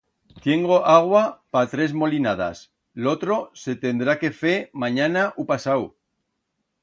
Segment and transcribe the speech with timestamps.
[0.43, 1.19] Tiengo agua
[1.57, 2.63] pa tres molinadas,
[3.07, 5.85] l'otro se tendrá que fer manyana u pasau.